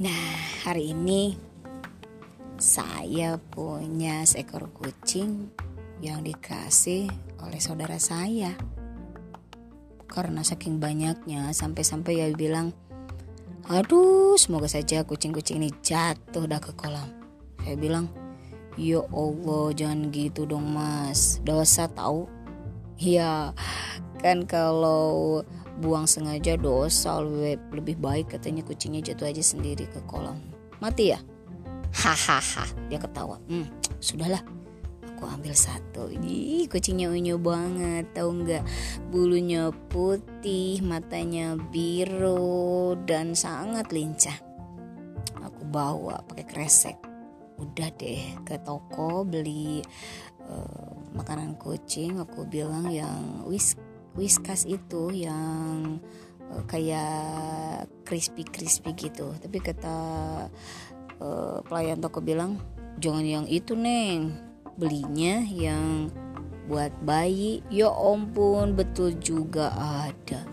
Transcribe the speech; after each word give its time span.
Nah, 0.00 0.32
hari 0.64 0.96
ini 0.96 1.36
saya 2.56 3.36
punya 3.36 4.24
seekor 4.24 4.72
kucing 4.72 5.52
yang 6.00 6.24
dikasih 6.24 7.12
oleh 7.44 7.60
saudara 7.60 8.00
saya. 8.00 8.56
Karena 10.08 10.40
saking 10.40 10.80
banyaknya 10.80 11.52
sampai-sampai 11.52 12.16
ya 12.16 12.32
bilang, 12.32 12.72
"Aduh, 13.68 14.40
semoga 14.40 14.72
saja 14.72 15.04
kucing-kucing 15.04 15.60
ini 15.60 15.68
jatuh 15.84 16.48
dah 16.48 16.64
ke 16.64 16.72
kolam." 16.80 17.12
Saya 17.60 17.76
bilang, 17.76 18.08
"Ya 18.80 19.04
Allah, 19.12 19.68
jangan 19.76 20.08
gitu 20.16 20.48
dong, 20.48 20.64
Mas. 20.64 21.44
Dosa 21.44 21.92
tahu." 21.92 22.24
Ya, 22.96 23.52
kan 24.24 24.48
kalau 24.48 25.44
buang 25.80 26.04
sengaja 26.04 26.60
dosa 26.60 27.18
lebih, 27.24 27.96
baik 27.96 28.36
katanya 28.36 28.60
kucingnya 28.62 29.00
jatuh 29.00 29.32
aja 29.32 29.40
sendiri 29.40 29.88
ke 29.88 30.04
kolam. 30.04 30.36
Mati 30.78 31.16
ya? 31.16 31.18
Hahaha 31.90 32.68
dia 32.86 33.00
ketawa. 33.00 33.40
Hmm, 33.48 33.66
sudahlah 33.98 34.44
aku 35.20 35.28
ambil 35.36 35.52
satu. 35.52 36.08
Ih, 36.08 36.64
kucingnya 36.64 37.12
unyu 37.12 37.36
banget 37.36 38.08
tahu 38.16 38.40
nggak? 38.40 38.64
Bulunya 39.12 39.68
putih 39.92 40.80
matanya 40.80 41.60
biru 41.60 42.96
dan 43.04 43.36
sangat 43.36 43.92
lincah. 43.92 44.36
Aku 45.44 45.68
bawa 45.68 46.24
pakai 46.24 46.46
kresek. 46.48 46.96
Udah 47.60 47.92
deh 48.00 48.40
ke 48.48 48.56
toko 48.64 49.20
beli 49.28 49.84
uh, 50.48 50.96
makanan 51.12 51.60
kucing. 51.60 52.16
Aku 52.16 52.48
bilang 52.48 52.88
yang 52.88 53.44
whisky 53.44 53.89
whiskas 54.14 54.66
itu 54.66 55.10
yang 55.14 55.98
uh, 56.50 56.62
kayak 56.66 57.86
crispy 58.06 58.42
crispy 58.46 58.94
gitu. 58.96 59.34
Tapi 59.38 59.58
kata 59.62 59.96
uh, 61.20 61.58
pelayan 61.66 62.02
toko 62.02 62.22
bilang 62.22 62.58
jangan 62.98 63.24
yang 63.24 63.46
itu 63.46 63.74
neng. 63.74 64.34
Belinya 64.80 65.44
yang 65.44 66.08
buat 66.70 66.94
bayi. 67.04 67.60
Ya 67.68 67.92
ampun 67.92 68.78
betul 68.78 69.18
juga 69.20 69.74
ada. 69.76 70.46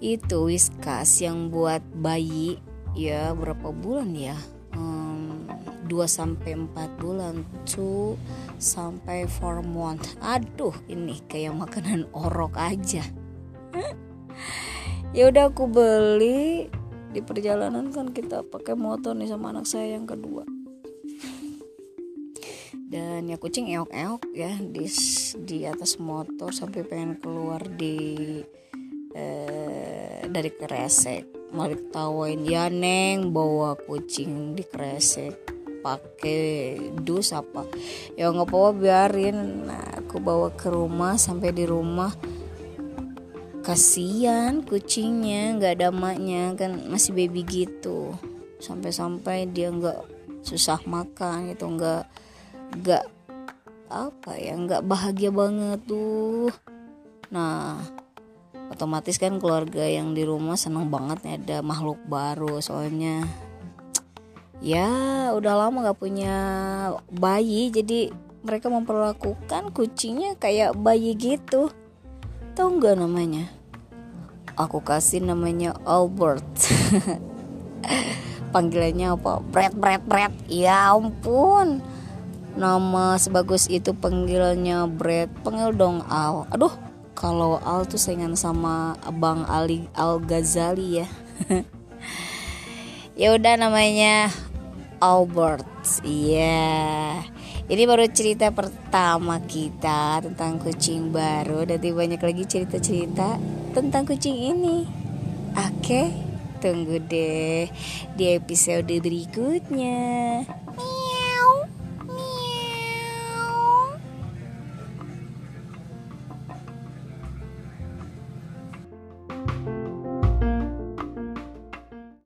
Itu 0.00 0.48
whiskas 0.48 1.20
yang 1.20 1.52
buat 1.52 1.82
bayi 1.92 2.58
ya 2.94 3.34
berapa 3.34 3.74
bulan 3.74 4.14
ya 4.14 4.38
2 5.86 6.08
sampai 6.08 6.56
4 6.56 7.00
bulan 7.00 7.44
2 7.68 8.16
sampai 8.60 9.28
4 9.28 9.62
month. 9.64 10.16
Aduh, 10.20 10.74
ini 10.88 11.20
kayak 11.28 11.54
makanan 11.54 12.08
orok 12.12 12.56
aja. 12.56 13.04
ya 15.16 15.30
udah 15.30 15.50
aku 15.52 15.70
beli 15.70 16.66
di 17.14 17.20
perjalanan 17.22 17.94
kan 17.94 18.10
kita 18.10 18.42
pakai 18.42 18.74
motor 18.74 19.14
nih 19.14 19.30
sama 19.30 19.54
anak 19.54 19.70
saya 19.70 19.94
yang 19.94 20.02
kedua 20.02 20.42
dan 22.94 23.30
ya 23.30 23.38
kucing 23.38 23.70
eok-eok 23.70 24.22
ya 24.34 24.54
di 24.58 24.86
di 25.46 25.58
atas 25.66 26.02
motor 26.02 26.50
sampai 26.50 26.82
pengen 26.82 27.18
keluar 27.18 27.62
di 27.62 28.42
eh, 29.14 30.22
dari 30.26 30.50
kresek 30.54 31.54
mau 31.54 31.70
diketawain 31.70 32.42
ya 32.42 32.66
neng 32.66 33.30
bawa 33.30 33.78
kucing 33.78 34.58
di 34.58 34.62
kresek 34.66 35.53
pakai 35.84 36.80
dus 37.04 37.36
apa. 37.36 37.68
Ya 38.16 38.32
nggak 38.32 38.48
apa-apa 38.48 38.72
biarin. 38.72 39.68
Nah, 39.68 40.00
aku 40.00 40.16
bawa 40.16 40.48
ke 40.56 40.72
rumah 40.72 41.20
sampai 41.20 41.52
di 41.52 41.68
rumah. 41.68 42.16
Kasihan 43.60 44.64
kucingnya 44.64 45.60
nggak 45.60 45.72
ada 45.80 45.88
maknya 45.92 46.56
kan 46.56 46.88
masih 46.88 47.12
baby 47.12 47.44
gitu. 47.44 48.16
Sampai-sampai 48.64 49.44
dia 49.52 49.68
nggak 49.68 50.00
susah 50.44 50.80
makan 50.84 51.52
gitu 51.52 51.64
nggak 51.72 52.04
nggak 52.80 53.04
apa 53.88 54.32
ya 54.36 54.56
nggak 54.56 54.84
bahagia 54.84 55.32
banget 55.32 55.80
tuh. 55.88 56.52
Nah 57.32 57.80
otomatis 58.68 59.16
kan 59.16 59.40
keluarga 59.40 59.84
yang 59.84 60.12
di 60.12 60.24
rumah 60.24 60.56
senang 60.60 60.88
banget 60.88 61.24
ada 61.24 61.64
makhluk 61.64 62.00
baru 62.08 62.60
soalnya 62.60 63.24
ya 64.64 64.88
udah 65.36 65.68
lama 65.68 65.92
gak 65.92 66.00
punya 66.00 66.36
bayi 67.12 67.68
jadi 67.68 68.08
mereka 68.44 68.72
memperlakukan 68.72 69.72
kucingnya 69.72 70.36
kayak 70.36 70.76
bayi 70.76 71.16
gitu. 71.16 71.72
Tahu 72.52 72.76
nggak 72.76 73.00
namanya? 73.00 73.48
Aku 74.54 74.84
kasih 74.84 75.24
namanya 75.24 75.72
Albert. 75.88 76.44
Panggilannya 78.54 79.16
apa? 79.16 79.40
Brad 79.40 79.74
Brad 79.74 80.04
Brad. 80.04 80.32
Ya 80.46 80.92
ampun. 80.92 81.80
Nama 82.54 83.18
sebagus 83.18 83.66
itu 83.66 83.96
panggilannya 83.96 84.86
Brad. 84.92 85.32
Panggil 85.42 85.74
dong 85.74 86.04
Al. 86.06 86.46
Aduh 86.52 86.70
kalau 87.16 87.58
Al 87.64 87.88
tuh 87.88 87.98
saingan 87.98 88.36
sama 88.36 88.94
abang 89.02 89.48
Ali 89.48 89.88
Al 89.96 90.20
Ghazali 90.20 91.02
ya. 91.02 91.08
Ya 93.14 93.30
udah 93.30 93.54
namanya 93.54 94.34
Albert. 95.00 96.04
Iya. 96.04 96.38
Yeah. 96.38 97.12
Ini 97.64 97.88
baru 97.88 98.04
cerita 98.12 98.52
pertama 98.52 99.40
kita 99.40 100.20
tentang 100.20 100.60
kucing 100.60 101.08
baru. 101.08 101.64
Nanti 101.64 101.96
banyak 101.96 102.20
lagi 102.20 102.44
cerita-cerita 102.44 103.40
tentang 103.72 104.04
kucing 104.04 104.36
ini. 104.36 104.84
Oke, 105.56 106.12
tunggu 106.60 107.00
deh 107.00 107.64
di 108.12 108.24
episode 108.36 108.92
berikutnya. 109.00 110.44